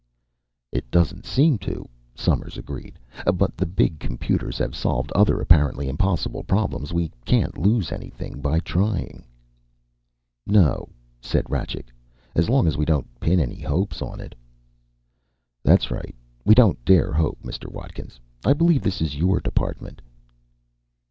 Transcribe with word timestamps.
"It 0.71 0.89
doesn't 0.89 1.27
seem 1.27 1.59
to," 1.59 1.87
Somers 2.15 2.57
agreed. 2.57 2.97
"But 3.35 3.55
the 3.55 3.67
big 3.67 3.99
computers 3.99 4.57
have 4.57 4.75
solved 4.75 5.11
other 5.11 5.39
apparently 5.39 5.87
impossible 5.87 6.43
problems. 6.43 6.91
We 6.91 7.11
can't 7.23 7.55
lose 7.55 7.91
anything 7.91 8.41
by 8.41 8.61
trying." 8.61 9.23
"No," 10.47 10.89
said 11.21 11.45
Rajcik, 11.51 11.93
"as 12.33 12.49
long 12.49 12.65
as 12.65 12.77
we 12.77 12.83
don't 12.85 13.19
pin 13.19 13.39
any 13.39 13.59
hopes 13.61 14.01
on 14.01 14.19
it." 14.19 14.33
"That's 15.61 15.91
right. 15.91 16.15
We 16.45 16.55
don't 16.55 16.83
dare 16.83 17.13
hope. 17.13 17.37
Mr. 17.43 17.71
Watkins, 17.71 18.19
I 18.43 18.53
believe 18.53 18.81
this 18.81 19.01
is 19.03 19.15
your 19.17 19.39
department." 19.39 20.01